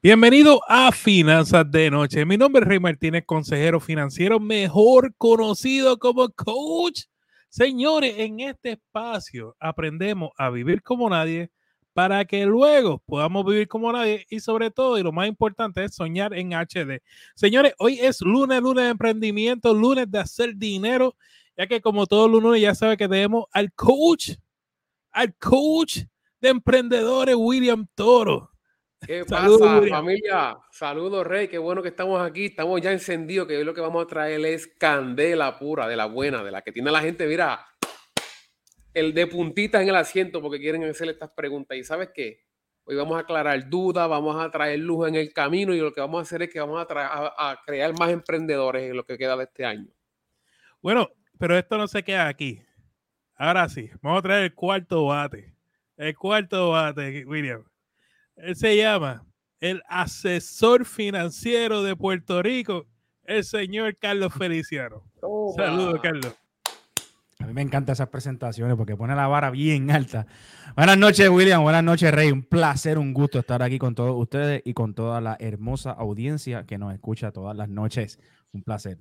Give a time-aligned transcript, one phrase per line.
[0.00, 2.24] Bienvenido a Finanzas de Noche.
[2.24, 7.06] Mi nombre es Rey Martínez, consejero financiero, mejor conocido como coach.
[7.48, 11.50] Señores, en este espacio aprendemos a vivir como nadie
[11.94, 15.96] para que luego podamos vivir como nadie y sobre todo, y lo más importante es
[15.96, 17.02] soñar en HD.
[17.34, 21.16] Señores, hoy es lunes, lunes de emprendimiento, lunes de hacer dinero,
[21.56, 24.30] ya que como todos los lunes ya sabe que tenemos al coach,
[25.10, 26.04] al coach
[26.40, 28.47] de emprendedores, William Toro.
[29.06, 30.56] ¿Qué pasa, familia?
[30.70, 31.48] Saludos, Rey.
[31.48, 32.46] Qué bueno que estamos aquí.
[32.46, 36.06] Estamos ya encendidos, que hoy lo que vamos a traer es candela pura, de la
[36.06, 37.66] buena, de la que tiene la gente, mira,
[38.94, 41.76] el de puntitas en el asiento porque quieren hacerle estas preguntas.
[41.76, 42.44] ¿Y sabes qué?
[42.84, 46.00] Hoy vamos a aclarar dudas, vamos a traer lujo en el camino y lo que
[46.00, 49.36] vamos a hacer es que vamos a, a crear más emprendedores en lo que queda
[49.36, 49.88] de este año.
[50.80, 52.62] Bueno, pero esto no se queda aquí.
[53.36, 55.54] Ahora sí, vamos a traer el cuarto bate.
[55.96, 57.64] El cuarto bate, William.
[58.42, 59.24] Él se llama
[59.60, 62.86] el asesor financiero de Puerto Rico,
[63.24, 65.02] el señor Carlos Feliciano.
[65.56, 66.34] Saludos, Carlos.
[67.40, 70.26] A mí me encantan esas presentaciones porque pone la vara bien alta.
[70.76, 71.62] Buenas noches, William.
[71.62, 72.30] Buenas noches, Rey.
[72.30, 76.64] Un placer, un gusto estar aquí con todos ustedes y con toda la hermosa audiencia
[76.64, 78.20] que nos escucha todas las noches.
[78.52, 78.98] Un placer.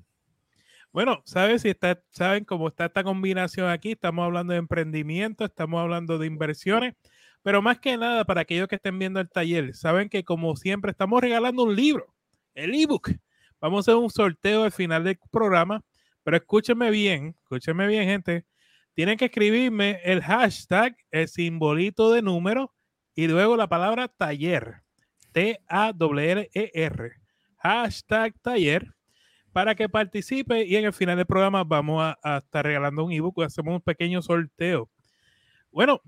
[0.91, 1.61] Bueno, ¿sabes?
[1.61, 6.27] Si está, saben cómo está esta combinación aquí, estamos hablando de emprendimiento, estamos hablando de
[6.27, 6.95] inversiones,
[7.47, 10.91] pero más que nada, para aquellos que estén viendo el taller, saben que como siempre
[10.91, 12.13] estamos regalando un libro,
[12.53, 13.11] el ebook.
[13.61, 15.81] Vamos a hacer un sorteo al final del programa,
[16.23, 18.45] pero escúchenme bien, escúchenme bien, gente.
[18.95, 22.73] Tienen que escribirme el hashtag, el simbolito de número
[23.15, 24.83] y luego la palabra taller.
[25.31, 27.11] T-A-W-R-E-R.
[27.59, 28.93] Hashtag taller
[29.53, 33.41] para que participe y en el final del programa vamos a, estar regalando un ebook,
[33.41, 34.89] hacemos un pequeño sorteo.
[35.71, 36.01] Bueno,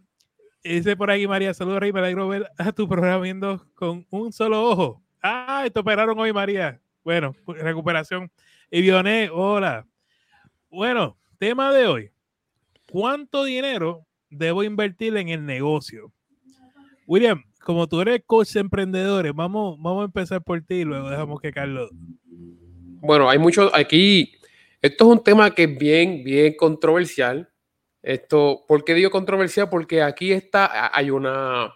[0.63, 4.31] dice por aquí María, saludos Rey, me alegro ver a tu programa viendo con un
[4.31, 5.03] solo ojo.
[5.21, 6.79] Ah, te operaron hoy María.
[7.03, 8.31] Bueno, recuperación.
[8.71, 9.85] Y Vioné, hola.
[10.69, 12.11] Bueno, tema de hoy.
[12.91, 16.11] ¿Cuánto dinero debo invertir en el negocio?
[17.07, 21.09] William, como tú eres coach de emprendedores, vamos, vamos a empezar por ti y luego
[21.09, 21.89] dejamos que Carlos
[23.01, 24.33] bueno, hay mucho aquí.
[24.81, 27.49] Esto es un tema que es bien, bien controversial.
[28.01, 29.69] Esto, ¿por qué digo controversial?
[29.69, 31.73] Porque aquí está, hay una,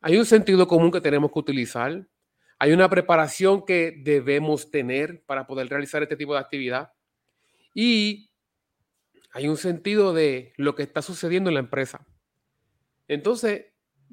[0.00, 2.08] hay un sentido común que tenemos que utilizar.
[2.58, 6.92] Hay una preparación que debemos tener para poder realizar este tipo de actividad.
[7.74, 8.30] Y
[9.32, 12.06] hay un sentido de lo que está sucediendo en la empresa.
[13.08, 13.66] Entonces,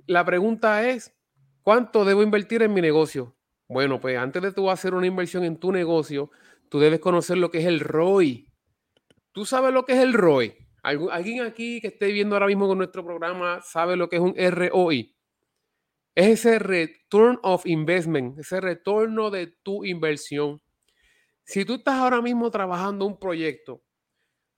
[0.08, 1.16] la pregunta es,
[1.62, 3.36] ¿cuánto debo invertir en mi negocio?
[3.68, 6.32] Bueno, pues antes de tú hacer una inversión en tu negocio,
[6.70, 8.52] tú debes conocer lo que es el ROI.
[9.32, 10.69] ¿Tú sabes lo que es el ROI?
[10.84, 14.36] ¿Alguien aquí que esté viendo ahora mismo con nuestro programa sabe lo que es un
[14.36, 15.16] ROI?
[16.16, 20.62] Es ese return of investment, ese retorno de tu inversión.
[21.44, 23.82] Si tú estás ahora mismo trabajando un proyecto,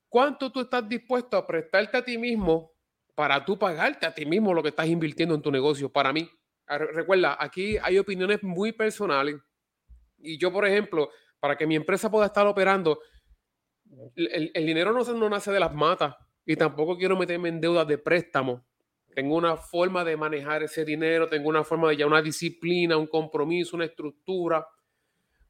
[0.09, 2.73] ¿cuánto tú estás dispuesto a prestarte a ti mismo
[3.15, 5.91] para tú pagarte a ti mismo lo que estás invirtiendo en tu negocio?
[5.91, 6.29] Para mí,
[6.67, 9.35] recuerda, aquí hay opiniones muy personales
[10.17, 11.09] y yo, por ejemplo,
[11.39, 12.99] para que mi empresa pueda estar operando,
[14.15, 16.15] el, dinero no, no nace de las matas
[16.45, 18.65] y tampoco quiero meterme en deudas de préstamo.
[19.13, 23.07] Tengo una forma de manejar ese dinero, tengo una forma de ya una disciplina, un
[23.07, 24.65] compromiso, una estructura.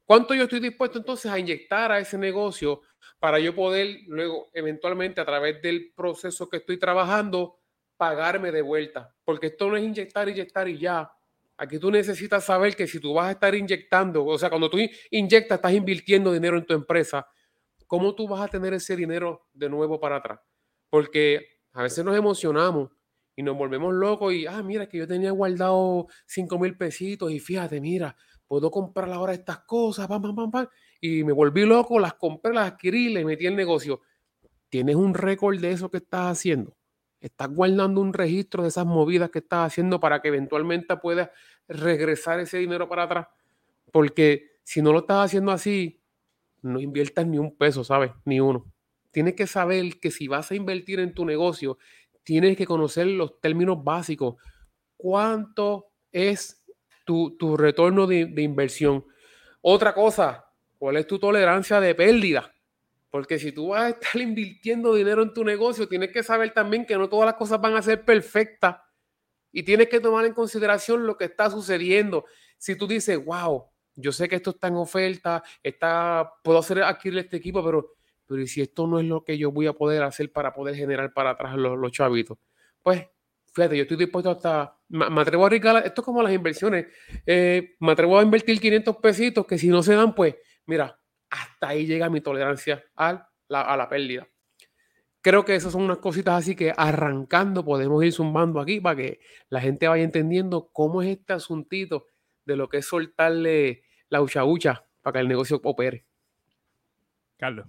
[0.04, 2.80] ¿Cuánto yo estoy dispuesto entonces a inyectar a ese negocio
[3.18, 7.60] para yo poder luego, eventualmente, a través del proceso que estoy trabajando,
[7.96, 11.08] pagarme de vuelta, porque esto no es inyectar, inyectar y ya.
[11.56, 14.78] Aquí tú necesitas saber que si tú vas a estar inyectando, o sea, cuando tú
[15.10, 17.24] inyectas, estás invirtiendo dinero en tu empresa,
[17.92, 20.40] ¿cómo tú vas a tener ese dinero de nuevo para atrás?
[20.88, 22.90] Porque a veces nos emocionamos
[23.36, 27.38] y nos volvemos locos y, ah, mira, que yo tenía guardado 5 mil pesitos y
[27.38, 28.16] fíjate, mira,
[28.48, 30.66] puedo comprar ahora estas cosas, pam, pam, pam, pam,
[31.02, 34.00] y me volví loco, las compré, las adquirí, le metí el negocio.
[34.70, 36.74] ¿Tienes un récord de eso que estás haciendo?
[37.20, 41.28] Estás guardando un registro de esas movidas que estás haciendo para que eventualmente puedas
[41.68, 43.26] regresar ese dinero para atrás.
[43.92, 46.01] Porque si no lo estás haciendo así,
[46.62, 48.12] no inviertas ni un peso, ¿sabes?
[48.24, 48.72] Ni uno.
[49.10, 51.78] Tienes que saber que si vas a invertir en tu negocio,
[52.24, 54.36] tienes que conocer los términos básicos.
[54.96, 56.64] ¿Cuánto es
[57.04, 59.04] tu, retorno de, de inversión?
[59.60, 60.46] Otra cosa,
[60.78, 62.52] ¿cuál es tu tolerancia de pérdida?
[63.10, 66.86] Porque si tú vas a estar invirtiendo dinero en tu negocio, tienes que saber también
[66.86, 68.76] que no todas las cosas van a ser perfectas
[69.52, 72.24] y tienes que tomar en consideración lo que está sucediendo.
[72.56, 77.18] Si tú dices, wow, yo sé que esto está en oferta, está, puedo hacer adquirir
[77.18, 77.94] este equipo, pero,
[78.26, 81.12] pero si esto no es lo que yo voy a poder hacer para poder generar
[81.12, 82.38] para atrás los, los chavitos?
[82.82, 83.06] Pues
[83.52, 86.86] fíjate, yo estoy dispuesto hasta, me, atrevo a arriesgar, esto es como las inversiones,
[87.26, 90.36] eh, me atrevo a invertir 500 pesitos que si no se dan, pues,
[90.66, 90.98] mira,
[91.30, 94.26] hasta ahí llega mi tolerancia a la, a la pérdida.
[95.20, 99.20] Creo que esas son unas cositas así que arrancando podemos ir zumbando aquí para que
[99.50, 102.06] la gente vaya entendiendo cómo es este asuntito
[102.44, 106.06] de lo que es soltarle la ucha ucha para que el negocio opere.
[107.36, 107.66] Carlos.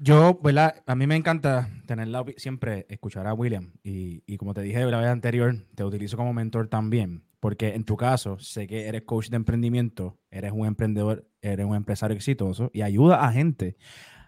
[0.00, 0.82] Yo, ¿verdad?
[0.86, 4.98] A mí me encanta tener siempre escuchar a William y, y, como te dije la
[4.98, 9.28] vez anterior, te utilizo como mentor también, porque en tu caso sé que eres coach
[9.28, 13.76] de emprendimiento, eres un emprendedor, eres un empresario exitoso y ayuda a gente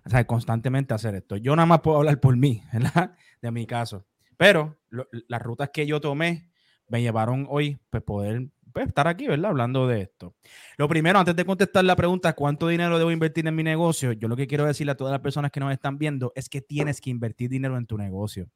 [0.06, 1.36] o sea, constantemente a hacer esto.
[1.36, 3.16] Yo nada más puedo hablar por mí, ¿verdad?
[3.42, 4.06] De mi caso.
[4.36, 4.78] Pero
[5.28, 6.50] las rutas que yo tomé
[6.88, 9.52] me llevaron hoy pues poder pues, estar aquí, ¿verdad?
[9.52, 10.34] Hablando de esto.
[10.76, 14.12] Lo primero, antes de contestar la pregunta, ¿cuánto dinero debo invertir en mi negocio?
[14.12, 16.60] Yo lo que quiero decirle a todas las personas que nos están viendo es que
[16.60, 18.50] tienes que invertir dinero en tu negocio.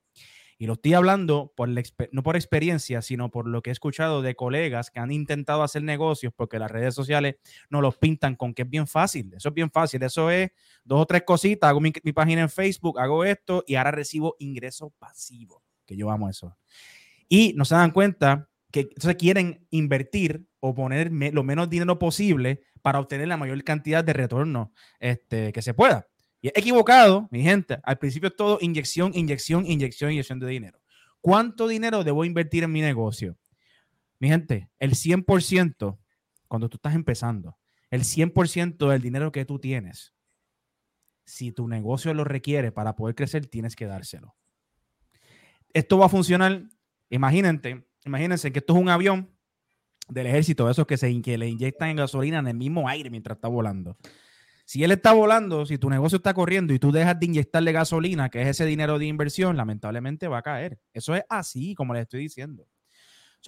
[0.59, 1.71] Y lo estoy hablando por
[2.13, 5.83] no por experiencia, sino por lo que he escuchado de colegas que han intentado hacer
[5.83, 7.37] negocios porque las redes sociales
[7.71, 9.33] no los pintan con que es bien fácil.
[9.33, 10.03] Eso es bien fácil.
[10.03, 10.51] Eso es
[10.85, 11.71] dos o tres cositas.
[11.71, 16.11] Hago mi, mi página en Facebook, hago esto y ahora recibo ingresos pasivos, que yo
[16.11, 16.55] amo eso.
[17.31, 22.63] Y no se dan cuenta que entonces quieren invertir o poner lo menos dinero posible
[22.83, 26.07] para obtener la mayor cantidad de retorno este, que se pueda.
[26.43, 27.79] Y es equivocado, mi gente.
[27.85, 30.81] Al principio es todo inyección, inyección, inyección, inyección de dinero.
[31.21, 33.39] ¿Cuánto dinero debo invertir en mi negocio?
[34.19, 35.99] Mi gente, el 100%,
[36.49, 37.59] cuando tú estás empezando,
[37.91, 40.15] el 100% del dinero que tú tienes,
[41.25, 44.35] si tu negocio lo requiere para poder crecer, tienes que dárselo.
[45.73, 46.65] Esto va a funcionar,
[47.11, 49.31] imagínense, Imagínense que esto es un avión
[50.09, 53.49] del ejército, esos que, se, que le inyectan gasolina en el mismo aire mientras está
[53.49, 53.97] volando.
[54.65, 58.31] Si él está volando, si tu negocio está corriendo y tú dejas de inyectarle gasolina,
[58.31, 60.79] que es ese dinero de inversión, lamentablemente va a caer.
[60.93, 62.67] Eso es así, como les estoy diciendo.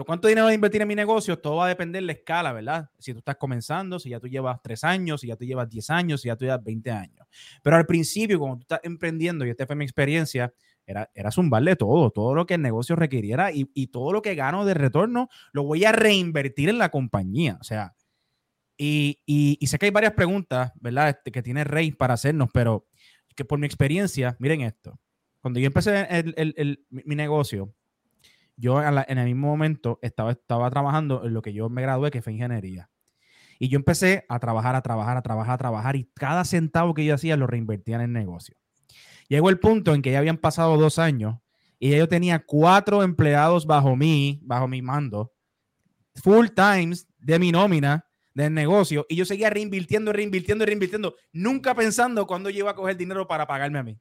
[0.07, 1.39] ¿Cuánto dinero voy a invertir en mi negocio?
[1.39, 2.91] Todo va a depender de la escala, ¿verdad?
[2.99, 5.91] Si tú estás comenzando, si ya tú llevas tres años, si ya tú llevas 10
[5.91, 7.27] años, si ya tú llevas 20 años.
[7.63, 10.53] Pero al principio, cuando tú estás emprendiendo, y esta fue mi experiencia,
[10.87, 14.65] era, era zumbarle todo, todo lo que el negocio requiriera y, todo lo que gano
[14.65, 17.59] de retorno lo voy a reinvertir en la compañía.
[17.61, 17.95] O sea,
[18.77, 21.11] y, y, sé que hay varias preguntas, ¿verdad?
[21.11, 22.87] Este, que tiene Rey para hacernos, pero
[23.37, 24.99] que por mi experiencia, miren esto.
[25.41, 27.75] Cuando yo empecé el, el, mi negocio,
[28.57, 32.23] yo en, el mismo momento estaba, estaba trabajando en lo que yo me gradué, que
[32.23, 32.91] fue ingeniería.
[33.59, 37.05] Y yo empecé a trabajar, a trabajar, a trabajar, a trabajar, y cada centavo que
[37.05, 38.57] yo hacía lo reinvertía en el negocio.
[39.33, 41.39] Llegó el punto en que ya habían pasado dos años
[41.79, 45.33] y yo tenía cuatro empleados bajo mí, bajo mi mando,
[46.17, 52.27] full times de mi nómina del negocio y yo seguía reinvirtiendo, reinvirtiendo, reinvirtiendo, nunca pensando
[52.27, 53.99] cuándo yo iba a coger dinero para pagarme a mí.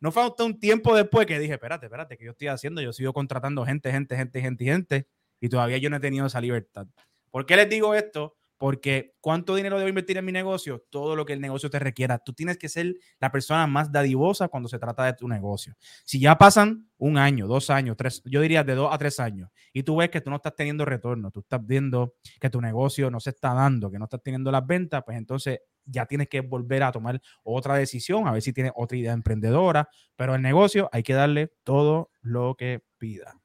[0.00, 2.82] No fue hasta un tiempo después que dije, espérate, espérate, ¿qué yo estoy haciendo?
[2.82, 5.06] Yo sigo contratando gente, gente, gente, gente, gente,
[5.40, 6.88] y todavía yo no he tenido esa libertad.
[7.30, 8.36] ¿Por qué les digo esto?
[8.60, 10.84] Porque ¿cuánto dinero debo invertir en mi negocio?
[10.90, 12.18] Todo lo que el negocio te requiera.
[12.18, 15.74] Tú tienes que ser la persona más dadivosa cuando se trata de tu negocio.
[16.04, 19.48] Si ya pasan un año, dos años, tres, yo diría de dos a tres años,
[19.72, 23.10] y tú ves que tú no estás teniendo retorno, tú estás viendo que tu negocio
[23.10, 26.42] no se está dando, que no estás teniendo las ventas, pues entonces ya tienes que
[26.42, 30.90] volver a tomar otra decisión, a ver si tienes otra idea emprendedora, pero el negocio
[30.92, 33.40] hay que darle todo lo que pida.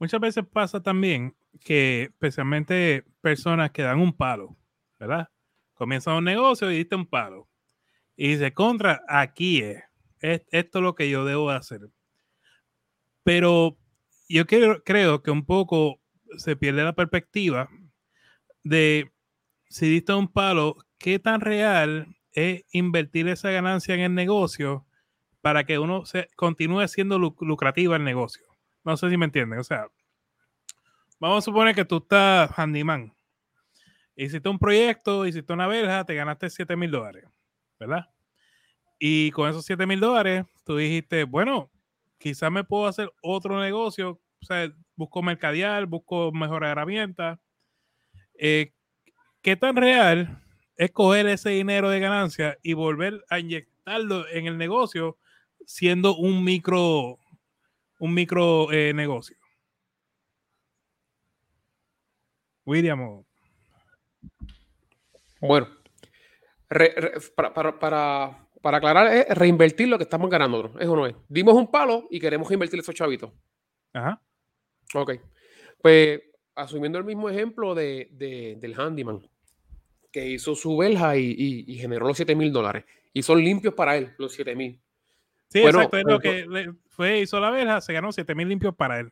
[0.00, 4.56] Muchas veces pasa también que especialmente personas que dan un palo,
[4.98, 5.28] ¿verdad?
[5.74, 7.48] Comienzan un negocio y diste un palo.
[8.16, 9.82] Y dice, contra, aquí es.
[10.20, 11.80] Esto es lo que yo debo hacer.
[13.22, 13.78] Pero
[14.28, 16.00] yo creo, creo que un poco
[16.36, 17.68] se pierde la perspectiva
[18.64, 19.12] de
[19.68, 24.86] si diste un palo, qué tan real es invertir esa ganancia en el negocio
[25.40, 28.44] para que uno se, continúe siendo lucrativa el negocio.
[28.84, 29.58] No sé si me entienden.
[29.58, 29.88] O sea,
[31.18, 33.12] vamos a suponer que tú estás handyman.
[34.16, 37.24] Hiciste un proyecto, hiciste una verja, te ganaste 7 mil dólares,
[37.78, 38.08] ¿verdad?
[38.98, 41.70] Y con esos 7 mil dólares, tú dijiste, bueno,
[42.18, 44.20] quizás me puedo hacer otro negocio.
[44.40, 47.38] O sea, busco mercadear, busco mejor herramientas.
[48.34, 48.72] Eh,
[49.40, 50.42] ¿Qué tan real
[50.76, 55.16] es coger ese dinero de ganancia y volver a inyectarlo en el negocio
[55.64, 57.18] siendo un micro,
[58.00, 59.36] un micro eh, negocio?
[62.68, 63.24] William.
[65.40, 65.68] Bueno,
[67.34, 70.74] para, para, aclarar, es reinvertir lo que estamos ganando.
[70.78, 71.14] Eso no es.
[71.28, 73.32] Dimos un palo y queremos reinvertir esos chavitos.
[73.94, 74.20] Ajá.
[74.94, 75.12] Ok.
[75.80, 76.20] Pues
[76.54, 78.08] asumiendo el mismo ejemplo de,
[78.60, 79.26] del handyman,
[80.12, 82.84] que hizo su verja y, generó los 7 mil dólares.
[83.14, 84.78] Y son limpios para él, los 7 mil.
[85.48, 85.96] Sí, exacto.
[85.96, 89.10] Es lo que fue, hizo la verja, se ganó 7 mil limpios para él.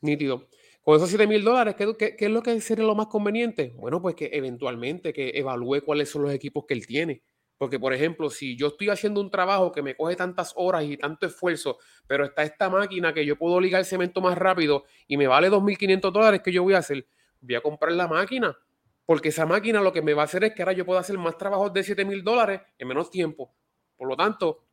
[0.00, 0.48] Nítido.
[0.82, 3.72] Con esos 7 mil dólares, ¿qué, es lo que sería lo más conveniente?
[3.76, 7.22] Bueno, pues que eventualmente que evalúe cuáles son los equipos que él tiene.
[7.56, 10.96] Porque, por ejemplo, si yo estoy haciendo un trabajo que me coge tantas horas y
[10.96, 15.16] tanto esfuerzo, pero está esta máquina que yo puedo ligar el cemento más rápido y
[15.16, 17.06] me vale 2.500 dólares, ¿qué yo voy a hacer?
[17.40, 18.58] Voy a comprar la máquina.
[19.06, 21.16] Porque esa máquina lo que me va a hacer es que ahora yo puedo hacer
[21.16, 23.54] más trabajos de 7 mil dólares en menos tiempo.
[23.96, 24.64] Por lo tanto,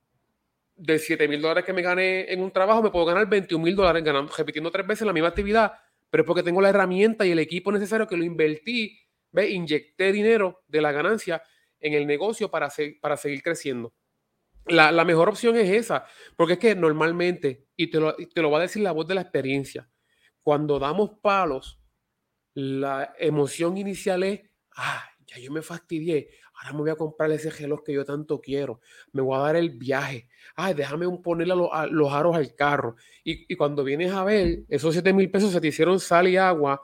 [0.76, 3.76] de 7 mil dólares que me gané en un trabajo, me puedo ganar 21 mil
[3.76, 4.04] dólares
[4.36, 5.74] repitiendo tres veces la misma actividad,
[6.10, 9.00] pero es porque tengo la herramienta y el equipo necesario que lo invertí,
[9.32, 9.50] ¿ve?
[9.50, 11.44] inyecté dinero de la ganancia
[11.80, 12.70] en el negocio para,
[13.02, 13.94] para seguir creciendo.
[14.66, 18.52] La, la, mejor opción es esa, porque es que normalmente, y te lo, te lo
[18.52, 19.90] va a decir la voz de la experiencia,
[20.42, 21.80] cuando damos palos,
[22.54, 24.42] la emoción inicial es,
[24.76, 28.42] ah, ya yo me fastidié, ahora me voy a comprar ese reloj que yo tanto
[28.42, 28.82] quiero,
[29.14, 32.96] me voy a dar el viaje, ay, déjame ponerle a los aros al carro.
[33.24, 36.36] Y, y, cuando vienes a ver, esos 7 mil pesos se te hicieron sal y
[36.36, 36.82] agua,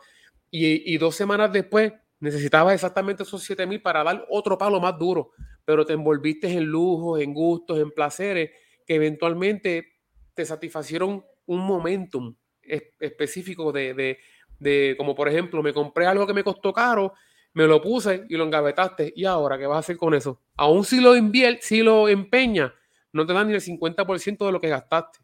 [0.50, 4.98] y, y dos semanas después necesitabas exactamente esos 7 mil para dar otro palo más
[4.98, 5.32] duro,
[5.66, 8.52] pero te envolviste en lujos, en gustos, en placeres
[8.86, 9.96] que eventualmente
[10.34, 14.20] te satisfacieron un momentum específico de, de,
[14.60, 17.14] de, como por ejemplo, me compré algo que me costó caro,
[17.56, 19.14] me lo puse y lo engavetaste.
[19.16, 20.42] ¿Y ahora qué vas a hacer con eso?
[20.58, 22.72] Aún si lo inviertes, si lo empeñas,
[23.14, 25.20] no te dan ni el 50% de lo que gastaste.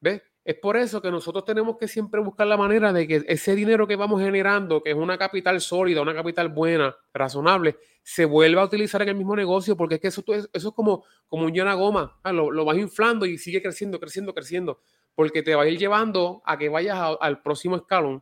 [0.00, 0.22] ¿Ves?
[0.44, 3.88] Es por eso que nosotros tenemos que siempre buscar la manera de que ese dinero
[3.88, 8.66] que vamos generando, que es una capital sólida, una capital buena, razonable, se vuelva a
[8.66, 12.20] utilizar en el mismo negocio, porque es que eso, es como, como un llena goma,
[12.22, 14.80] ah, lo, vas inflando y sigue creciendo, creciendo, creciendo,
[15.16, 18.20] porque te va a ir llevando a que vayas al próximo escalón.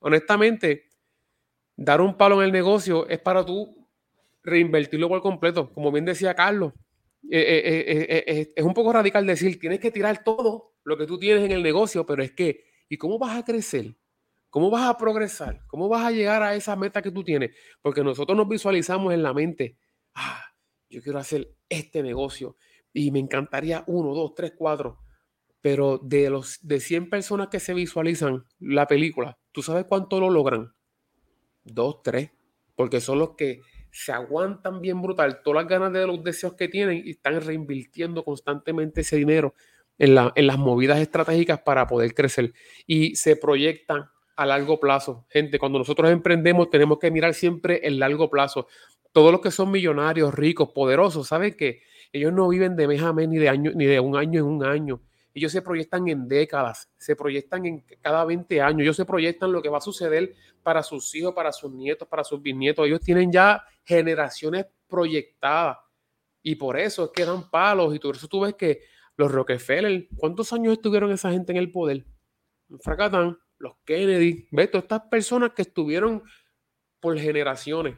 [0.00, 0.86] Honestamente,
[1.84, 3.88] dar un palo en el negocio es para tú
[4.42, 6.72] reinvertirlo por completo, como bien decía Carlos.
[7.30, 11.18] Eh, eh, eh, es un poco radical decir, tienes que tirar todo lo que tú
[11.18, 13.96] tienes en el negocio, pero es que, ¿y cómo vas a crecer?
[14.50, 15.64] ¿Cómo vas a progresar?
[15.66, 17.56] ¿Cómo vas a llegar a esa meta que tú tienes?
[17.80, 19.78] Porque nosotros nos visualizamos en la mente,
[20.14, 20.44] ah,
[20.90, 22.56] yo quiero hacer este negocio
[22.92, 24.98] y me encantaría uno, dos, tres, cuatro.
[25.60, 30.28] Pero de los de 100 personas que se visualizan la película, ¿tú sabes cuánto lo
[30.28, 30.74] logran?
[31.64, 32.30] Dos, tres,
[32.74, 36.68] porque son los que se aguantan bien brutal todas las ganas de los deseos que
[36.68, 39.54] tienen y están reinvirtiendo constantemente ese dinero
[39.98, 42.54] en, la, en las movidas estratégicas para poder crecer
[42.86, 45.26] y se proyectan a largo plazo.
[45.28, 48.66] Gente, cuando nosotros emprendemos tenemos que mirar siempre el largo plazo.
[49.12, 53.12] Todos los que son millonarios, ricos, poderosos, saben que ellos no viven de mes a
[53.12, 55.00] mes ni de, año, ni de un año en un año.
[55.34, 59.62] Ellos se proyectan en décadas, se proyectan en cada 20 años, ellos se proyectan lo
[59.62, 62.86] que va a suceder para sus hijos, para sus nietos, para sus bisnietos.
[62.86, 65.78] Ellos tienen ya generaciones proyectadas
[66.42, 68.82] y por eso es que dan palos y por eso tú ves que
[69.16, 72.04] los Rockefeller, ¿cuántos años estuvieron esa gente en el poder?
[72.80, 74.70] Fracatán, los Kennedy, ¿ves?
[74.70, 76.22] Todas estas personas que estuvieron
[77.00, 77.96] por generaciones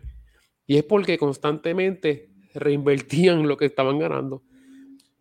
[0.66, 4.42] y es porque constantemente reinvertían lo que estaban ganando.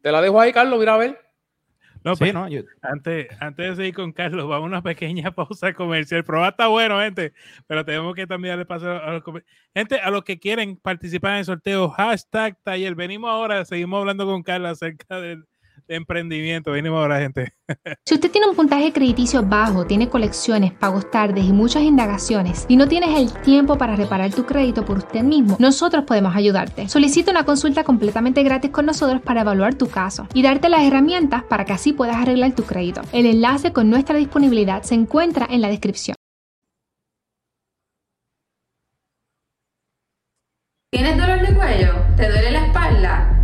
[0.01, 1.19] Te la dejo ahí, Carlos, mira a ver.
[2.03, 2.61] No, sí, no yo...
[2.81, 6.19] antes, antes de seguir con Carlos, vamos a una pequeña pausa comercial.
[6.19, 7.33] El programa está bueno, gente,
[7.67, 9.23] pero tenemos que también darle paso a los
[9.73, 12.95] gente, a los que quieren participar en el sorteo, hashtag taller.
[12.95, 15.45] Venimos ahora, seguimos hablando con Carlos acerca del
[15.87, 16.71] de emprendimiento.
[16.71, 17.53] Venimos ahora, gente.
[18.05, 22.75] Si usted tiene un puntaje crediticio bajo, tiene colecciones, pagos tardes y muchas indagaciones y
[22.75, 26.89] no tienes el tiempo para reparar tu crédito por usted mismo, nosotros podemos ayudarte.
[26.89, 31.43] Solicita una consulta completamente gratis con nosotros para evaluar tu caso y darte las herramientas
[31.43, 33.01] para que así puedas arreglar tu crédito.
[33.13, 36.15] El enlace con nuestra disponibilidad se encuentra en la descripción.
[40.91, 41.93] ¿Tienes dolor de cuello?
[42.15, 43.43] ¿Te duele la espalda?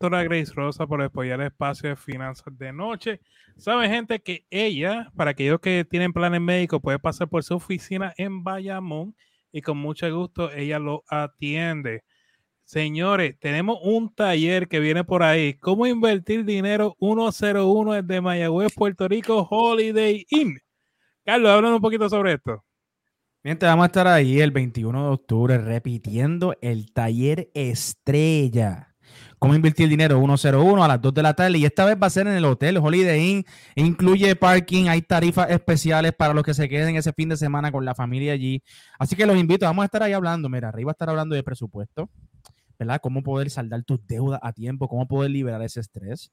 [0.00, 3.20] Doctora Grace Rosa por apoyar el espacio de finanzas de noche.
[3.58, 8.14] Sabe, gente, que ella, para aquellos que tienen planes médicos, puede pasar por su oficina
[8.16, 9.14] en Bayamón
[9.52, 12.02] y con mucho gusto ella lo atiende.
[12.64, 15.52] Señores, tenemos un taller que viene por ahí.
[15.58, 20.58] ¿Cómo invertir dinero 101 de Mayagüez, Puerto Rico, Holiday Inn?
[21.26, 22.64] Carlos, háblanos un poquito sobre esto.
[23.44, 28.89] Bien, te vamos a estar ahí el 21 de octubre repitiendo el taller estrella
[29.38, 31.58] Cómo invertir dinero 101 a las 2 de la tarde.
[31.58, 33.44] Y esta vez va a ser en el hotel Holiday Inn.
[33.74, 37.84] Incluye parking, hay tarifas especiales para los que se queden ese fin de semana con
[37.84, 38.62] la familia allí.
[38.98, 40.48] Así que los invito, vamos a estar ahí hablando.
[40.48, 42.10] Mira, arriba estar hablando de presupuesto,
[42.78, 43.00] ¿verdad?
[43.02, 46.32] Cómo poder saldar tus deudas a tiempo, cómo poder liberar ese estrés.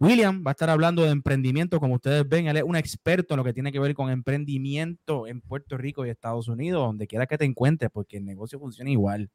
[0.00, 3.38] William va a estar hablando de emprendimiento, como ustedes ven, él es un experto en
[3.38, 7.26] lo que tiene que ver con emprendimiento en Puerto Rico y Estados Unidos, donde quiera
[7.26, 9.30] que te encuentres, porque el negocio funciona igual.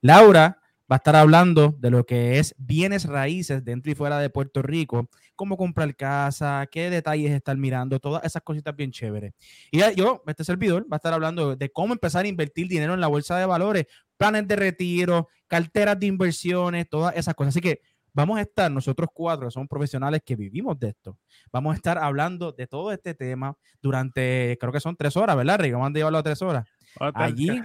[0.00, 0.58] Laura
[0.90, 4.60] va a estar hablando de lo que es bienes raíces dentro y fuera de Puerto
[4.60, 9.32] Rico, cómo comprar casa, qué detalles estar mirando, todas esas cositas bien chéveres.
[9.70, 13.00] Y yo, este servidor, va a estar hablando de cómo empezar a invertir dinero en
[13.00, 17.52] la bolsa de valores, planes de retiro, carteras de inversiones, todas esas cosas.
[17.52, 17.80] Así que
[18.12, 21.18] vamos a estar nosotros cuatro, que somos profesionales que vivimos de esto,
[21.52, 25.60] vamos a estar hablando de todo este tema durante, creo que son tres horas, ¿verdad,
[25.60, 25.72] Rick?
[25.74, 26.66] Vamos a llevarlo a tres horas.
[27.14, 27.62] Allí,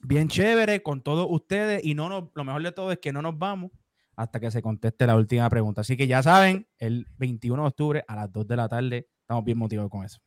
[0.00, 3.22] bien chévere con todos ustedes y no nos, lo mejor de todo es que no
[3.22, 3.70] nos vamos
[4.16, 5.82] hasta que se conteste la última pregunta.
[5.82, 9.44] Así que ya saben, el 21 de octubre a las 2 de la tarde, estamos
[9.44, 10.18] bien motivados con eso.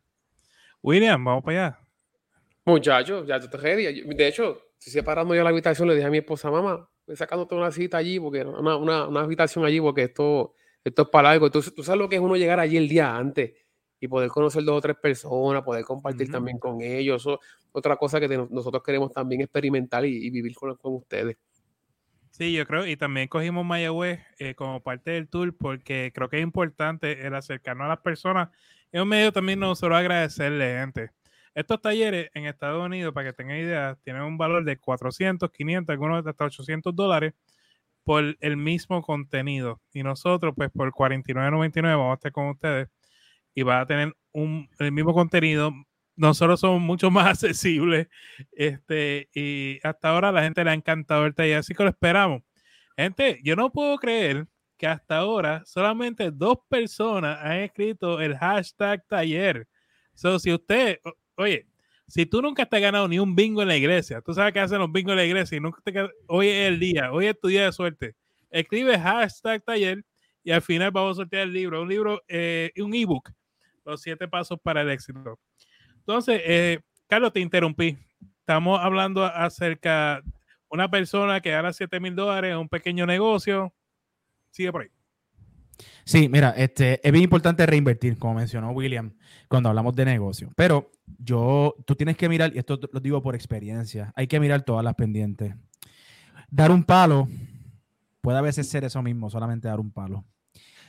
[0.81, 1.79] William, vamos para allá.
[2.63, 4.01] Muchachos, ya te ready.
[4.01, 7.71] De hecho, si separando yo la habitación, le dije a mi esposa, mamá, sacándote una
[7.71, 11.51] cita allí, porque una, una, una, habitación allí, porque esto, esto es para algo.
[11.51, 13.51] Tú, tú, sabes lo que es uno llegar allí el día antes
[14.01, 17.21] y poder conocer dos o tres personas, poder compartir también con ellos.
[17.21, 17.39] Eso,
[17.71, 21.37] otra cosa que nosotros queremos también experimentar y, vivir con, con, ustedes.
[22.31, 26.37] Sí, yo creo, y también cogimos Mayagüez eh, como parte del tour porque creo que
[26.37, 28.49] es importante el acercarnos a las personas.
[28.91, 31.11] Es un medio también nosotros agradecerle, gente.
[31.53, 35.93] Estos talleres en Estados Unidos, para que tengan idea, tienen un valor de 400, 500,
[35.93, 37.33] algunos hasta 800 dólares
[38.03, 39.79] por el mismo contenido.
[39.93, 42.87] Y nosotros, pues por 49.99 vamos a estar con ustedes
[43.53, 45.73] y va a tener un, el mismo contenido.
[46.15, 48.07] Nosotros somos mucho más accesibles.
[48.51, 52.43] Este, y hasta ahora la gente le ha encantado el taller, así que lo esperamos.
[52.97, 59.05] Gente, yo no puedo creer que hasta ahora solamente dos personas han escrito el hashtag
[59.07, 59.67] taller.
[60.15, 60.99] So, si usted,
[61.41, 61.67] Oye,
[62.07, 64.59] si tú nunca te has ganado ni un bingo en la iglesia, tú sabes que
[64.59, 67.47] hacen los bingos en la iglesia y te hoy es el día, hoy es tu
[67.47, 68.15] día de suerte.
[68.49, 70.03] Escribe hashtag taller
[70.43, 73.31] y al final vamos a sortear el libro, un libro, eh, un ebook,
[73.85, 75.39] los siete pasos para el éxito.
[75.97, 77.97] Entonces, eh, Carlos, te interrumpí.
[78.39, 80.31] Estamos hablando acerca de
[80.69, 83.73] una persona que gana 7 mil dólares, un pequeño negocio.
[84.49, 84.89] Sigue por ahí.
[86.03, 89.13] Sí, mira, este, es bien importante reinvertir, como mencionó William,
[89.47, 90.49] cuando hablamos de negocio.
[90.55, 94.63] Pero yo, tú tienes que mirar, y esto lo digo por experiencia, hay que mirar
[94.63, 95.55] todas las pendientes.
[96.49, 97.27] Dar un palo
[98.21, 100.25] puede a veces ser eso mismo, solamente dar un palo.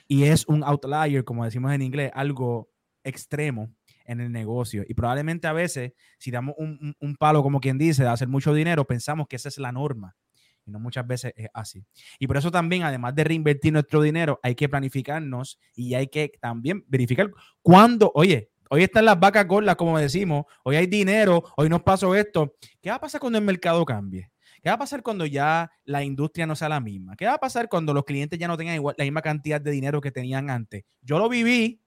[0.09, 2.71] Y es un outlier, como decimos en inglés, algo
[3.05, 4.85] extremo en el negocio.
[4.88, 8.87] Y probablemente a veces, si damos un, palo, como quien dice, de hacer mucho dinero,
[8.87, 10.17] pensamos que esa es la norma
[10.65, 11.85] y no muchas veces es así.
[12.19, 16.33] Y por eso también, además de reinvertir nuestro dinero, hay que planificarnos y hay que
[16.41, 17.31] también verificar
[17.62, 22.15] cuándo, oye, hoy están las vacas gordas, como decimos, hoy hay dinero, hoy nos pasó
[22.15, 22.55] esto.
[22.81, 24.31] ¿Qué va a pasar cuando el mercado cambie?
[24.62, 27.17] ¿Qué va a pasar cuando ya la industria no sea la misma?
[27.17, 29.73] ¿Qué va a pasar cuando los clientes ya no tengan igual, la misma cantidad de
[29.73, 30.85] dinero que tenían antes?
[31.01, 31.82] Yo lo viví.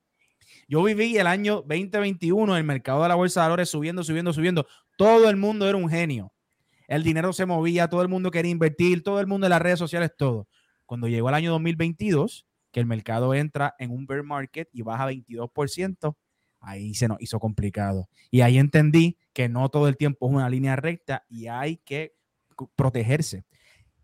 [0.67, 4.67] Yo viví el año 2021, el mercado de la bolsa de valores subiendo, subiendo, subiendo.
[4.97, 6.31] Todo el mundo era un genio
[6.87, 9.79] el dinero se movía, todo el mundo quería invertir, todo el mundo en las redes
[9.79, 10.47] sociales, todo.
[10.85, 15.07] Cuando llegó el año 2022, que el mercado entra en un bear market y baja
[15.07, 16.15] 22%,
[16.59, 18.07] ahí se nos hizo complicado.
[18.29, 22.13] Y ahí entendí que no todo el tiempo es una línea recta y hay que
[22.75, 23.45] protegerse.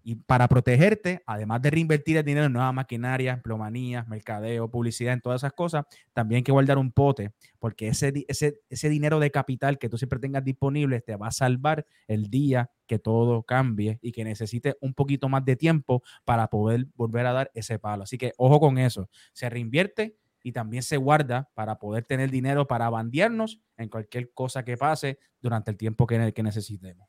[0.03, 5.21] Y para protegerte, además de reinvertir el dinero en nuevas maquinarias, plomanías, mercadeo, publicidad, en
[5.21, 9.31] todas esas cosas, también hay que guardar un pote, porque ese, ese, ese dinero de
[9.31, 13.99] capital que tú siempre tengas disponible te va a salvar el día que todo cambie
[14.01, 18.03] y que necesite un poquito más de tiempo para poder volver a dar ese palo.
[18.03, 22.67] Así que ojo con eso, se reinvierte y también se guarda para poder tener dinero
[22.67, 27.07] para bandearnos en cualquier cosa que pase durante el tiempo que, que necesitemos.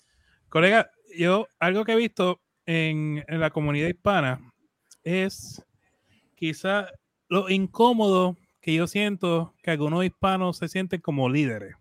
[0.49, 4.41] Colega, yo algo que he visto en, la comunidad hispana
[5.03, 5.65] es
[6.37, 6.87] quizá
[7.29, 11.75] lo incómodo que yo siento que algunos hispanos se sienten como líderes.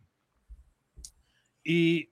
[1.63, 2.10] Y,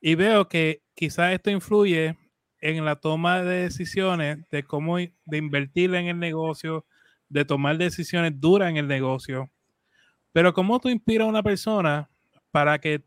[0.00, 2.16] y veo que quizá esto influye
[2.60, 6.86] en la toma de decisiones de cómo de invertir en el negocio,
[7.28, 9.50] de tomar decisiones duras en el negocio.
[10.32, 12.08] Pero cómo tú inspiras a una persona
[12.50, 13.02] para que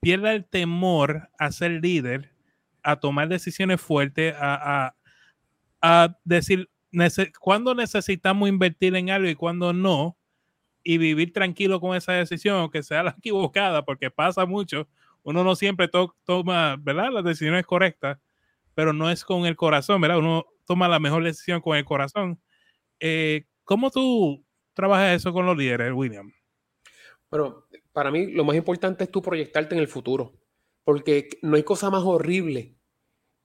[0.00, 2.37] pierda el temor a ser líder
[2.88, 4.94] a tomar decisiones fuertes, a,
[6.24, 6.70] decir
[7.38, 10.16] cuándo necesitamos invertir en algo y cuándo no,
[10.82, 14.88] y vivir tranquilo con esa decisión, aunque sea la equivocada, porque pasa mucho.
[15.22, 15.90] Uno no siempre
[16.24, 17.10] toma, ¿verdad?
[17.12, 18.18] Las decisiones correctas,
[18.74, 20.18] pero no es con el corazón, ¿verdad?
[20.18, 22.40] Uno toma la mejor decisión con el corazón.
[23.00, 26.32] Eh, ¿Cómo tú trabajas eso con los líderes, William?
[27.30, 30.32] Bueno, para mí lo más importante es tú proyectarte en el futuro,
[30.84, 32.77] porque no hay cosa más horrible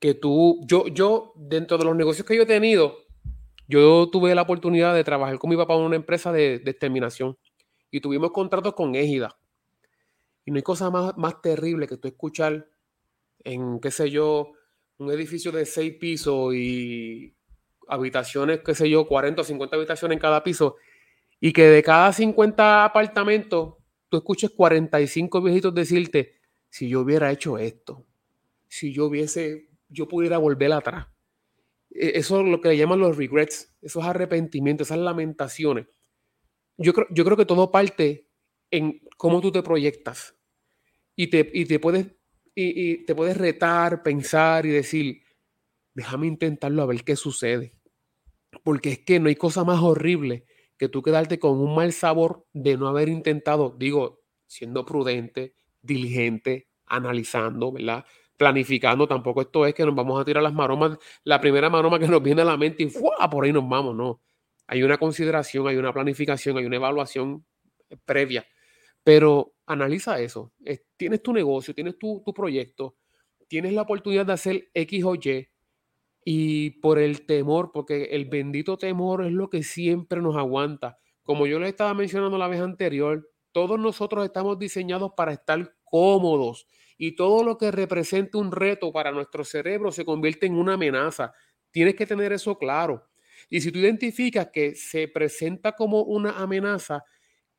[0.03, 2.97] que tú, yo, yo, dentro de los negocios que yo he tenido,
[3.69, 7.37] yo tuve la oportunidad de trabajar con mi papá en una empresa de, de exterminación
[7.89, 9.39] y tuvimos contratos con Égida.
[10.43, 12.67] Y no hay cosa más, más terrible que tú escuchar
[13.45, 14.51] en, qué sé yo,
[14.97, 17.33] un edificio de seis pisos y
[17.87, 20.75] habitaciones, qué sé yo, 40 o 50 habitaciones en cada piso,
[21.39, 23.75] y que de cada 50 apartamentos
[24.09, 28.05] tú escuches 45 viejitos decirte, si yo hubiera hecho esto,
[28.67, 31.07] si yo hubiese, yo pudiera volver atrás.
[31.89, 35.87] E, eso es lo que le llaman los regrets, esos arrepentimientos, esas lamentaciones.
[36.77, 38.27] Yo creo, yo creo que todo parte
[38.71, 40.35] en cómo tú te proyectas
[41.15, 42.07] y te, y te puedes
[42.55, 45.23] y, te puedes retar, pensar y decir,
[45.93, 47.75] déjame intentarlo a ver qué sucede.
[48.63, 50.45] Porque es que no hay cosa más horrible
[50.77, 56.69] que tú quedarte con un mal sabor de no haber intentado, digo, siendo prudente, diligente,
[56.85, 58.05] analizando, ¿verdad?
[58.43, 62.09] Planificando, tampoco esto es que nos vamos a tirar las maromas, la primera maroma que
[62.09, 63.29] nos viene a la mente y ¡fua!
[63.29, 64.19] por ahí nos vamos, no.
[64.67, 67.45] Hay una consideración, hay una planificación, hay una evaluación
[68.03, 68.45] previa.
[69.01, 70.51] Pero analiza eso.
[70.97, 72.97] Tienes tu negocio, tienes tu, proyecto,
[73.47, 75.47] tienes la oportunidad de hacer X o Y
[76.25, 80.97] y por el temor, porque el bendito temor es lo que siempre nos aguanta.
[81.23, 86.67] Como yo les estaba mencionando la vez anterior, todos nosotros estamos diseñados para estar cómodos
[86.97, 91.33] y todo lo que represente un reto para nuestro cerebro se convierte en una amenaza.
[91.71, 93.09] Tienes que tener eso claro.
[93.49, 97.03] Y si tú identificas que se presenta como una amenaza,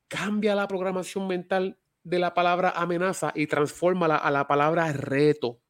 [0.09, 5.61] cambia la programación mental de la palabra amenaza y transfórmala a la palabra reto.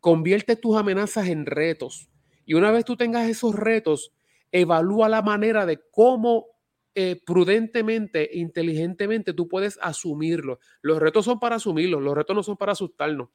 [0.00, 2.08] Convierte tus amenazas en retos.
[2.44, 4.12] Y una vez tú tengas esos retos,
[4.52, 6.46] evalúa la manera de cómo
[6.94, 10.60] eh, prudentemente, inteligentemente tú puedes asumirlo.
[10.82, 13.28] Los retos son para asumirlos, los retos no son para asustarnos.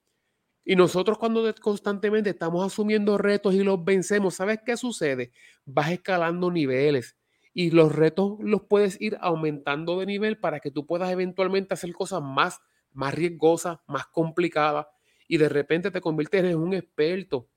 [0.65, 5.31] Y nosotros cuando constantemente estamos asumiendo retos y los vencemos, ¿sabes qué sucede?
[5.65, 7.17] Vas escalando niveles
[7.53, 11.91] y los retos los puedes ir aumentando de nivel para que tú puedas eventualmente hacer
[11.93, 12.59] cosas más,
[12.91, 14.87] más riesgosas, más complicadas
[15.27, 17.49] y de repente te conviertes en un experto,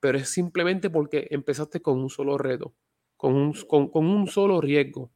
[0.00, 2.74] pero es simplemente porque empezaste con un solo reto,
[3.16, 5.12] con un, con, con un solo riesgo.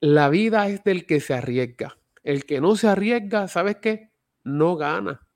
[0.00, 1.98] La vida es del que se arriesga.
[2.22, 4.10] El que no se arriesga, ¿sabes qué?
[4.42, 5.28] No gana.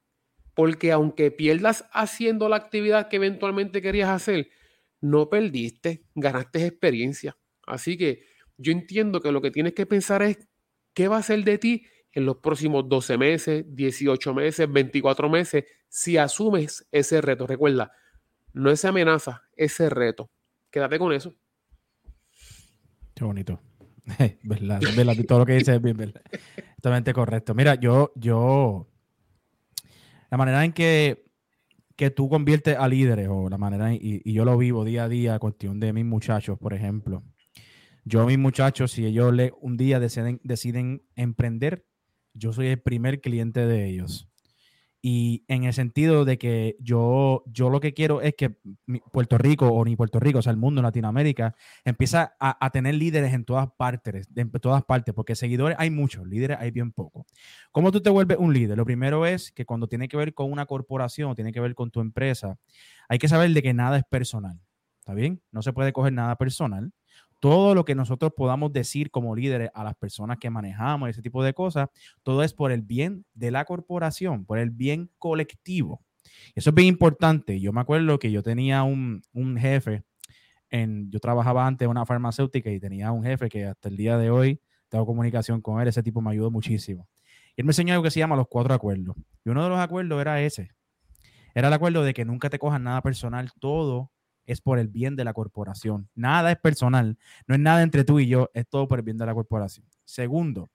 [0.55, 4.48] Porque aunque pierdas haciendo la actividad que eventualmente querías hacer,
[5.03, 7.37] no perdiste, ganaste experiencia.
[7.66, 8.24] Así que
[8.57, 10.48] yo entiendo que lo que tienes que pensar es
[10.94, 15.64] qué va a ser de ti en los próximos 12 meses, 18 meses, 24 meses,
[15.88, 17.46] si asumes ese reto.
[17.46, 17.92] Recuerda,
[18.55, 20.31] no esa amenaza, ese reto.
[20.70, 21.35] Quédate con eso.
[23.14, 23.61] Qué bonito.
[24.43, 24.81] ¿Verdad?
[25.27, 26.23] Todo lo que dices es bien, ¿verdad?
[26.77, 27.55] Totalmente correcto.
[27.55, 28.88] Mira, yo, yo,
[30.31, 31.25] la manera en que,
[31.97, 35.09] que tú conviertes a líderes, o la manera, y, y yo lo vivo día a
[35.09, 37.23] día, cuestión de mis muchachos, por ejemplo,
[38.05, 41.87] yo, mis muchachos, si ellos le, un día deciden, deciden emprender,
[42.35, 44.29] yo soy el primer cliente de ellos.
[45.07, 48.57] Y en el sentido de que yo, yo lo que quiero es que
[49.12, 53.35] Puerto Rico, o ni Puerto Rico, o sea, el mundo, Latinoamérica, empieza a, tener líderes
[53.35, 57.27] en todas partes, en todas partes, porque seguidores hay muchos, líderes hay bien pocos.
[57.71, 58.79] ¿Cómo tú te vuelves un líder?
[58.79, 61.90] Lo primero es que cuando tiene que ver con una corporación, tiene que ver con
[61.90, 62.57] tu empresa,
[63.07, 64.59] hay que saber de que nada es personal.
[65.01, 65.43] ¿Está bien?
[65.53, 66.95] No se puede coger nada personal
[67.44, 71.44] todo lo que nosotros podamos decir como líderes a las personas que manejamos, ese tipo
[71.44, 71.90] de cosas,
[72.22, 76.00] todo es por el bien de la corporación, por el bien colectivo.
[76.54, 77.61] Eso es bien importante.
[77.61, 79.20] Yo me acuerdo que yo tenía un,
[79.61, 80.04] jefe,
[80.70, 84.16] en, yo trabajaba antes en una farmacéutica y tenía un jefe que hasta el día
[84.16, 87.07] de hoy tengo comunicación con él, ese tipo me ayudó muchísimo.
[87.54, 89.16] Y él me enseñó algo que se llama los cuatro acuerdos.
[89.44, 90.70] Y uno de los acuerdos era ese.
[91.54, 94.13] Era el acuerdo de que nunca te cojan nada personal, todo
[94.46, 96.09] es por el bien de la corporación.
[96.14, 99.18] Nada es personal, no es nada entre tú y yo, es todo por el bien
[99.18, 99.87] de la corporación.
[100.04, 100.70] Segundo,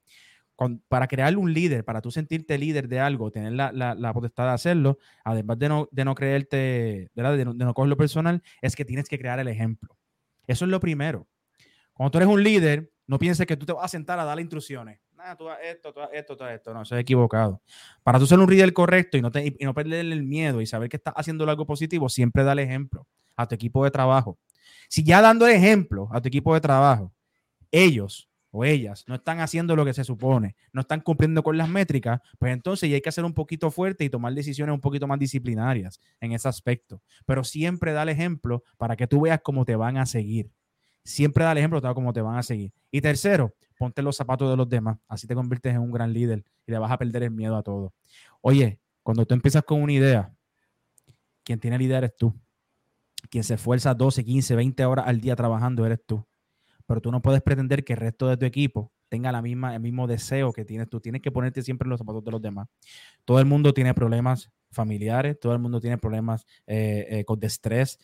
[0.88, 4.98] para crear un líder, para tú sentirte líder de algo, tener la, potestad de hacerlo,
[5.24, 9.08] además de no, de no creerte, De, no, de no cogerlo personal, es que tienes
[9.08, 9.98] que crear el ejemplo.
[10.48, 11.28] Eso es lo primero.
[11.94, 14.40] Cuando tú eres un líder, no pienses que tú te vas a sentar a dar
[14.40, 15.00] instrucciones.
[15.16, 16.74] Nada, tú esto, tú esto, todo esto.
[16.74, 17.62] No, eso es equivocado.
[18.04, 20.66] Para tú ser un líder correcto y no, te, y no perder el miedo y
[20.66, 23.08] saber que estás haciendo algo positivo, siempre da el ejemplo
[23.40, 24.38] a tu equipo de trabajo.
[24.90, 27.14] Si ya dando ejemplo a tu equipo de trabajo,
[27.72, 31.70] ellos o ellas no están haciendo lo que se supone, no están cumpliendo con las
[31.70, 35.08] métricas, pues entonces ya hay que ser un poquito fuerte y tomar decisiones un poquito
[35.08, 37.02] más disciplinarias en ese aspecto.
[37.26, 40.52] Pero siempre da el ejemplo para que tú veas cómo te van a seguir.
[41.04, 42.74] Siempre da el ejemplo de cómo te van a seguir.
[42.92, 44.98] Y tercero, ponte los zapatos de los demás.
[45.08, 47.64] Así te conviertes en un gran líder y le vas a perder el miedo a
[47.64, 47.94] todo.
[48.42, 50.34] Oye, cuando tú empiezas con una idea,
[51.44, 52.34] quien tiene la idea tú.
[53.30, 56.26] Quien se esfuerza 12, 15, 20 horas al día trabajando eres tú
[56.90, 59.80] pero tú no puedes pretender que el resto de tu equipo tenga la misma, el
[59.80, 61.00] mismo deseo que tienes tú.
[61.00, 62.68] Tienes que ponerte siempre en los zapatos de los demás.
[63.26, 68.00] Todo el mundo tiene problemas familiares, todo el mundo tiene problemas eh, eh, con estrés,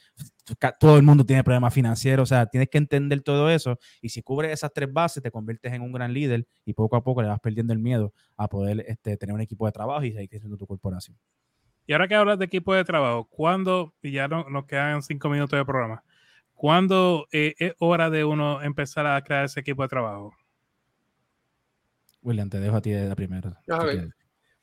[0.79, 4.21] todo el mundo tiene problemas financieros, o sea, tienes que entender todo eso y si
[4.21, 7.27] cubres esas tres bases te conviertes en un gran líder y poco a poco le
[7.27, 10.57] vas perdiendo el miedo a poder este, tener un equipo de trabajo y seguir creciendo
[10.57, 11.17] tu corporación.
[11.87, 15.29] Y ahora que hablas de equipo de trabajo, ¿cuándo, y ya no, nos quedan cinco
[15.29, 16.03] minutos de programa,
[16.55, 20.33] ¿Cuándo eh, es hora de uno empezar a crear ese equipo de trabajo?
[22.21, 23.59] William, te dejo a ti de la primera.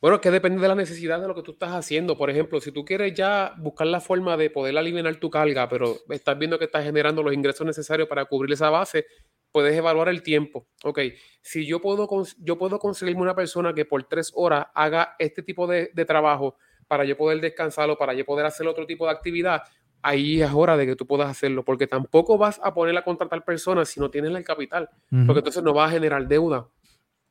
[0.00, 2.16] Bueno, que depende de la necesidad de lo que tú estás haciendo.
[2.16, 5.98] Por ejemplo, si tú quieres ya buscar la forma de poder aliviar tu carga, pero
[6.08, 9.06] estás viendo que estás generando los ingresos necesarios para cubrir esa base,
[9.52, 10.66] puedes evaluar el tiempo.
[10.82, 10.98] Ok,
[11.40, 12.08] si yo puedo,
[12.38, 16.56] yo puedo conseguirme una persona que por tres horas haga este tipo de, de trabajo
[16.92, 19.62] para yo poder descansarlo, para yo poder hacer otro tipo de actividad,
[20.02, 23.46] ahí es hora de que tú puedas hacerlo, porque tampoco vas a poner a contratar
[23.46, 26.68] personas si no tienes el capital, porque entonces no vas a generar deuda.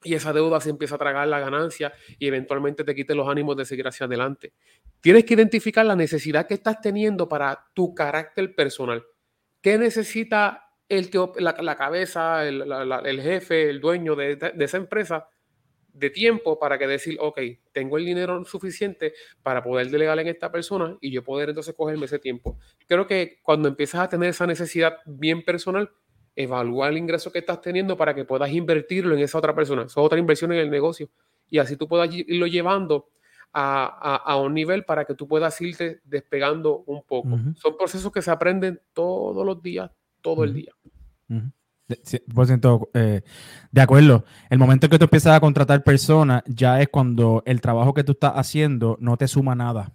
[0.03, 3.55] Y esa deuda se empieza a tragar la ganancia y eventualmente te quite los ánimos
[3.55, 4.51] de seguir hacia adelante.
[4.99, 9.03] Tienes que identificar la necesidad que estás teniendo para tu carácter personal.
[9.61, 12.63] ¿Qué necesita el, la, la cabeza, el,
[13.05, 15.27] el, jefe, el dueño de, de esa empresa?
[15.93, 17.39] De tiempo para que decir, ok,
[17.71, 22.05] tengo el dinero suficiente para poder delegar en esta persona y yo poder entonces cogerme
[22.05, 22.57] ese tiempo.
[22.87, 25.91] Creo que cuando empiezas a tener esa necesidad bien personal,
[26.35, 30.01] evalúa el ingreso que estás teniendo para que puedas invertirlo en esa otra persona, esa
[30.01, 31.09] otra inversión en el negocio
[31.49, 33.09] y así tú puedas irlo llevando
[33.53, 37.37] a, un nivel para que tú puedas irte despegando un poco.
[37.55, 40.73] Son procesos que se aprenden todos los días, todo el día.
[42.03, 43.21] 100% eh,
[43.71, 44.25] de acuerdo.
[44.49, 48.03] El momento en que tú empiezas a contratar personas ya es cuando el trabajo que
[48.03, 49.93] tú estás haciendo no te suma nada.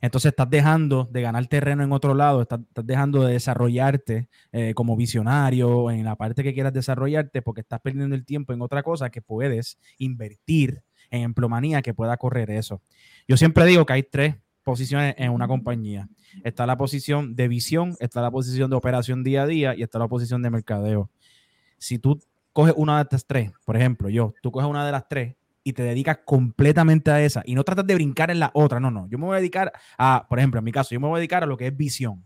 [0.00, 4.96] Entonces estás dejando de ganar terreno en otro lado, estás, dejando de desarrollarte eh, como
[4.96, 9.10] visionario en la parte que quieras desarrollarte porque estás perdiendo el tiempo en otra cosa
[9.10, 12.82] que puedes invertir en emplomanía que pueda correr eso.
[13.26, 16.08] Yo siempre digo que hay tres posiciones en una compañía.
[16.44, 19.98] Está la posición de visión, está la posición de operación día a día y está
[19.98, 21.10] la posición de mercadeo
[21.78, 22.20] si tú
[22.52, 25.72] coges una de estas tres, por ejemplo, yo, tú coges una de las tres y
[25.72, 29.08] te dedicas completamente a esa y no tratas de brincar en la otra, no, no,
[29.08, 31.20] yo me voy a dedicar a, por ejemplo, en mi caso, yo me voy a
[31.20, 32.24] dedicar a lo que es visión.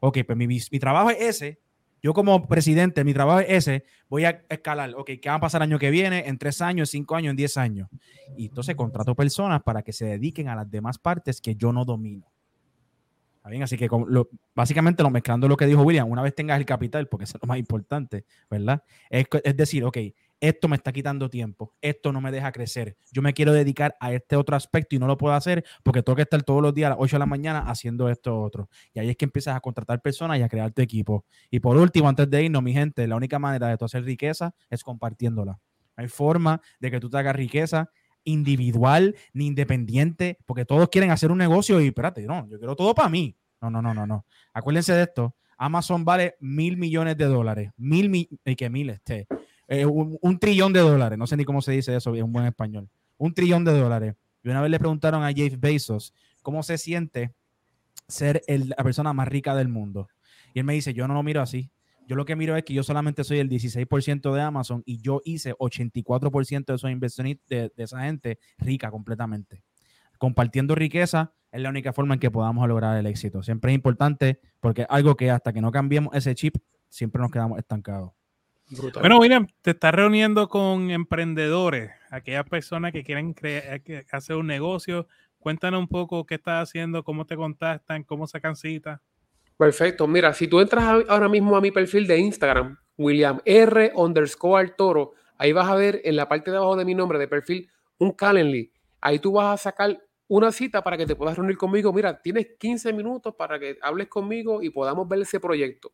[0.00, 1.60] Ok, pues mi, mi trabajo es ese,
[2.02, 5.62] yo como presidente, mi trabajo es ese, voy a escalar, ok, ¿qué va a pasar
[5.62, 6.26] el año que viene?
[6.26, 7.88] En tres años, cinco años, en diez años.
[8.36, 11.84] Y entonces contrato personas para que se dediquen a las demás partes que yo no
[11.84, 12.31] domino.
[13.48, 13.88] Bien, así que
[14.54, 17.42] básicamente lo mezclando lo que dijo William, una vez tengas el capital, porque eso es
[17.42, 18.84] lo más importante, ¿verdad?
[19.10, 19.26] Es,
[19.56, 19.98] decir, ok,
[20.40, 24.12] esto me está quitando tiempo, esto no me deja crecer, yo me quiero dedicar a
[24.12, 26.86] este otro aspecto y no lo puedo hacer porque tengo que estar todos los días
[26.86, 28.68] a las 8 de la mañana haciendo esto otro.
[28.94, 31.24] Y ahí es que empiezas a contratar personas y a crear tu equipo.
[31.50, 34.54] Y por último, antes de irnos, mi gente, la única manera de tú hacer riqueza
[34.70, 35.58] es compartiéndola.
[35.96, 37.90] hay forma de que tú te hagas riqueza
[38.24, 42.94] individual ni independiente, porque todos quieren hacer un negocio y espérate, no, yo quiero todo
[42.94, 43.36] para mí.
[43.60, 44.26] No, no, no, no, no.
[44.52, 45.36] Acuérdense de esto.
[45.56, 47.70] Amazon vale mil millones de dólares.
[47.76, 49.28] Mil, y que mil, este,
[49.68, 51.18] eh, un, trillón de dólares.
[51.18, 52.88] No sé ni cómo se dice eso en buen español.
[53.16, 54.14] Un trillón de dólares.
[54.42, 57.32] Y una vez le preguntaron a Jeff Bezos cómo se siente
[58.08, 60.08] ser la persona más rica del mundo.
[60.52, 61.70] Y él me dice, yo no lo miro así.
[62.06, 65.20] Yo lo que miro es que yo solamente soy el 16% de Amazon y yo
[65.24, 69.62] hice 84% de esos inversiones de, esa gente rica completamente.
[70.18, 73.42] Compartiendo riqueza es la única forma en que podamos lograr el éxito.
[73.42, 76.56] Siempre es importante porque algo que hasta que no cambiemos ese chip,
[76.88, 78.12] siempre nos quedamos estancados.
[79.00, 85.08] Bueno, William, te estás reuniendo con emprendedores, aquellas personas que quieren crear, hacer un negocio.
[85.38, 89.00] Cuéntanos un poco qué estás haciendo, cómo te contactan, cómo sacan citas.
[89.62, 90.08] Perfecto.
[90.08, 95.12] Mira, si tú entras ahora mismo a mi perfil de Instagram, William R underscore Toro,
[95.38, 98.10] ahí vas a ver en la parte de abajo de mi nombre de perfil un
[98.10, 98.72] Calendly.
[99.00, 101.92] Ahí tú vas a sacar una cita para que te puedas reunir conmigo.
[101.92, 105.92] Mira, tienes 15 minutos para que hables conmigo y podamos ver ese proyecto,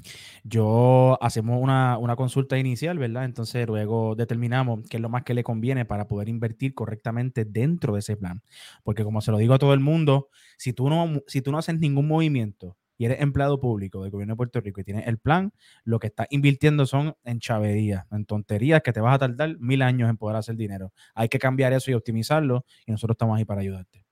[0.42, 3.24] yo hacemos una, una, consulta inicial, ¿verdad?
[3.24, 7.92] Entonces luego determinamos qué es lo más que le conviene para poder invertir correctamente dentro
[7.92, 8.42] de ese plan.
[8.84, 11.58] Porque como se lo digo a todo el mundo, si tú no, si tú no
[11.58, 15.18] haces ningún movimiento y eres empleado público del gobierno de Puerto Rico y tienes el
[15.18, 15.52] plan,
[15.84, 19.82] lo que estás invirtiendo son en chaverías, en tonterías que te vas a tardar mil
[19.82, 20.92] años en poder hacer dinero.
[21.14, 24.06] Hay que cambiar eso y optimizarlo y nosotros estamos ahí para ayudarte.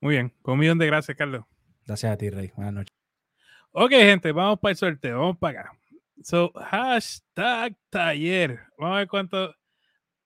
[0.00, 1.44] Muy bien, con un millón de gracias, Carlos.
[1.86, 2.50] Gracias a ti, Rey.
[2.56, 2.96] Buenas noches.
[3.70, 5.20] Ok, gente, vamos para el sorteo.
[5.20, 5.72] Vamos para acá.
[6.22, 8.60] So, hashtag taller.
[8.76, 9.54] Vamos a ver cuánto.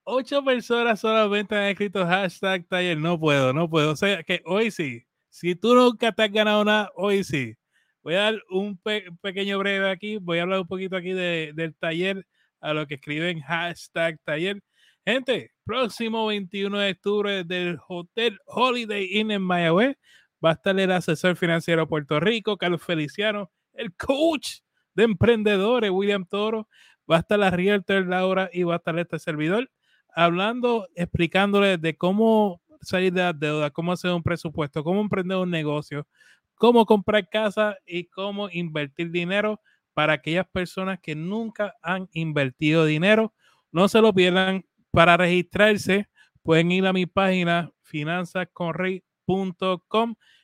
[0.04, 2.96] Ocho personas solamente han escrito hashtag taller.
[2.96, 3.92] No puedo, no puedo.
[3.92, 5.04] O sea que hoy sí.
[5.28, 7.54] Si tú nunca te has ganado nada, hoy sí.
[8.02, 10.16] Voy a dar un pe pequeño breve aquí.
[10.16, 12.26] Voy a hablar un poquito aquí de, del taller
[12.60, 14.62] a lo que escriben hashtag taller.
[15.04, 19.96] Gente, próximo 21 de octubre del Hotel Holiday Inn en Mayagüez
[20.44, 24.60] va a estar el asesor financiero de Puerto Rico, Carlos Feliciano, el coach
[24.94, 26.68] de emprendedores, William Toro,
[27.10, 29.70] va a estar la realtor Laura y va a estar este servidor
[30.14, 35.50] hablando, explicándole de cómo salir de la deuda, cómo hacer un presupuesto, cómo emprender un
[35.50, 36.06] negocio,
[36.54, 39.60] cómo comprar casa y cómo invertir dinero
[39.92, 43.34] para aquellas personas que nunca han invertido dinero.
[43.72, 44.64] No se lo pierdan.
[44.92, 46.08] Para registrarse,
[46.42, 49.09] pueden ir a mi página finanzasconrey.com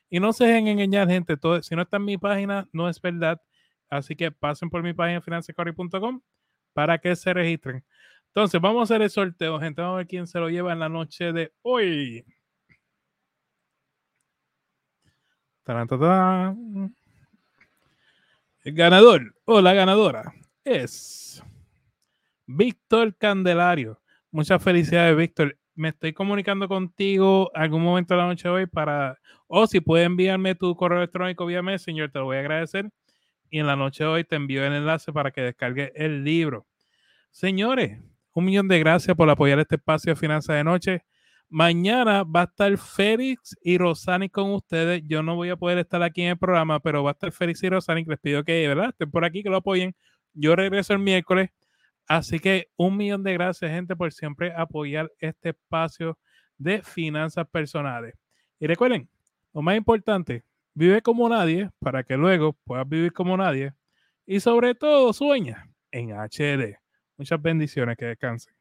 [0.08, 1.36] y no se dejen engañar, gente.
[1.36, 3.40] Todo, si no está en mi página, no es verdad.
[3.88, 6.20] Así que pasen por mi página finanzasconrey.com
[6.72, 7.84] para que se registren.
[8.28, 9.80] Entonces, vamos a hacer el sorteo, gente.
[9.80, 12.24] Vamos a ver quién se lo lleva en la noche de hoy.
[18.62, 20.32] El ganador o la ganadora
[20.64, 21.42] es
[22.46, 24.00] Víctor Candelario.
[24.30, 25.56] Muchas felicidades, Víctor.
[25.76, 30.06] Me estoy comunicando contigo algún momento de la noche de hoy para, o si puedes
[30.06, 32.88] enviarme tu correo electrónico vía Messenger, te lo voy a agradecer.
[33.50, 36.66] Y en la noche de hoy te envío el enlace para que descargue el libro.
[37.30, 38.00] Señores,
[38.32, 41.04] un millón de gracias por apoyar este espacio de Finanzas de Noche.
[41.50, 45.02] Mañana va a estar Félix y Rosani con ustedes.
[45.06, 47.62] Yo no voy a poder estar aquí en el programa, pero va a estar Félix
[47.62, 48.04] y Rosani.
[48.06, 48.88] Les pido que, ¿verdad?
[48.88, 49.94] Estén por aquí, que lo apoyen.
[50.32, 51.50] Yo regreso el miércoles.
[52.08, 56.18] Así que un millón de gracias, gente, por siempre apoyar este espacio
[56.56, 58.14] de finanzas personales.
[58.60, 59.08] Y recuerden,
[59.52, 63.72] lo más importante, vive como nadie para que luego puedas vivir como nadie.
[64.24, 66.78] Y sobre todo, sueña en HD.
[67.16, 68.55] Muchas bendiciones, que descansen.